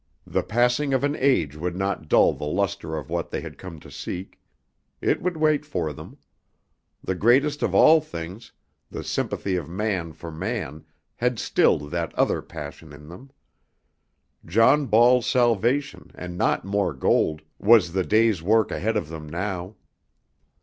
The 0.25 0.41
passing 0.41 0.95
of 0.95 1.03
an 1.03 1.15
age 1.15 1.55
would 1.55 1.75
not 1.75 2.07
dull 2.07 2.33
the 2.33 2.43
luster 2.47 2.97
of 2.97 3.11
what 3.11 3.29
they 3.29 3.41
had 3.41 3.59
come 3.59 3.79
to 3.81 3.91
seek. 3.91 4.41
It 4.99 5.21
would 5.21 5.37
wait 5.37 5.63
for 5.63 5.93
them. 5.93 6.17
The 7.03 7.13
greatest 7.13 7.61
of 7.61 7.75
all 7.75 8.01
things 8.01 8.51
the 8.89 9.03
sympathy 9.03 9.55
of 9.57 9.69
man 9.69 10.13
for 10.13 10.31
man 10.31 10.85
had 11.17 11.37
stilled 11.37 11.91
that 11.91 12.15
other 12.15 12.41
passion 12.41 12.91
in 12.93 13.09
them. 13.09 13.29
John 14.43 14.87
Ball's 14.87 15.27
salvation, 15.27 16.09
and 16.15 16.35
not 16.35 16.65
more 16.65 16.93
gold, 16.95 17.43
was 17.59 17.91
the 17.93 18.03
day's 18.03 18.41
work 18.41 18.71
ahead 18.71 18.97
of 18.97 19.07
them 19.07 19.29
now. 19.29 19.75